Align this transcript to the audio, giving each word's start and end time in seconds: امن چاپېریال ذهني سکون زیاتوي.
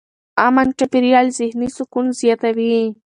امن 0.45 0.67
چاپېریال 0.77 1.27
ذهني 1.37 1.67
سکون 1.75 2.05
زیاتوي. 2.19 2.75